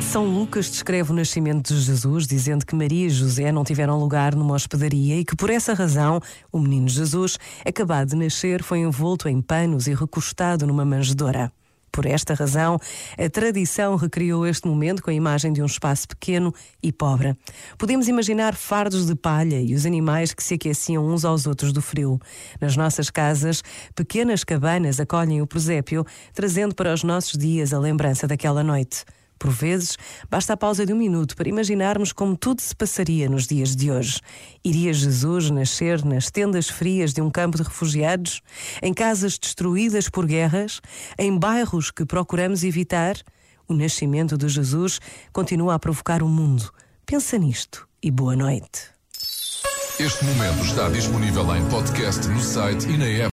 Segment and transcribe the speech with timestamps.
[0.00, 4.36] São Lucas descreve o nascimento de Jesus, dizendo que Maria e José não tiveram lugar
[4.36, 6.20] numa hospedaria e que, por essa razão,
[6.52, 11.50] o menino Jesus, acabado de nascer, foi envolto em panos e recostado numa manjedoura.
[11.92, 12.78] Por esta razão,
[13.18, 16.52] a tradição recriou este momento com a imagem de um espaço pequeno
[16.82, 17.36] e pobre.
[17.76, 21.82] Podemos imaginar fardos de palha e os animais que se aqueciam uns aos outros do
[21.82, 22.18] frio.
[22.58, 23.62] Nas nossas casas,
[23.94, 29.04] pequenas cabanas acolhem o presépio, trazendo para os nossos dias a lembrança daquela noite.
[29.42, 29.98] Por vezes,
[30.30, 33.90] basta a pausa de um minuto para imaginarmos como tudo se passaria nos dias de
[33.90, 34.20] hoje.
[34.62, 38.40] Iria Jesus nascer nas tendas frias de um campo de refugiados?
[38.80, 40.80] Em casas destruídas por guerras?
[41.18, 43.16] Em bairros que procuramos evitar?
[43.66, 45.00] O nascimento de Jesus
[45.32, 46.70] continua a provocar o mundo.
[47.04, 48.92] Pensa nisto e boa noite.
[49.98, 53.30] Este momento está disponível em podcast no site e na app.